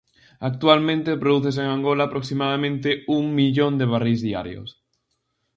Actualmente 0.49 1.19
prodúcense 1.23 1.61
en 1.63 1.67
Angola 1.77 2.03
aproximadamente 2.05 2.89
un 3.17 3.35
millón 3.35 3.77
de 3.77 3.85
barrís 3.91 4.19
diarios. 4.23 4.69